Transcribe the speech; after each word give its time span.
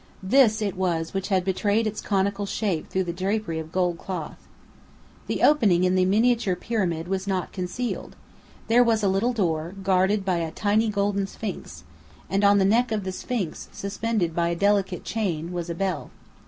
This 0.23 0.63
it 0.63 0.75
was 0.75 1.13
which 1.13 1.27
had 1.27 1.45
betrayed 1.45 1.85
its 1.85 2.01
conical 2.01 2.47
shape 2.47 2.89
through 2.89 3.03
the 3.03 3.13
drapery 3.13 3.59
of 3.59 3.71
gold 3.71 3.99
cloth. 3.99 4.47
The 5.27 5.43
opening 5.43 5.83
in 5.83 5.93
the 5.93 6.05
miniature 6.05 6.55
pyramid 6.55 7.07
was 7.07 7.27
not 7.27 7.51
concealed. 7.51 8.15
There 8.67 8.83
was 8.83 9.03
a 9.03 9.07
little 9.07 9.31
door, 9.31 9.75
guarded 9.83 10.25
by 10.25 10.37
a 10.37 10.49
tiny 10.49 10.89
golden 10.89 11.27
sphinx; 11.27 11.83
and 12.31 12.43
on 12.43 12.57
the 12.57 12.65
neck 12.65 12.91
of 12.91 13.03
the 13.03 13.11
sphinx, 13.11 13.69
suspended 13.71 14.33
by 14.33 14.49
a 14.49 14.55
delicate 14.55 15.03
chain, 15.03 15.51
was 15.51 15.69
a 15.69 15.75
bell. 15.75 16.09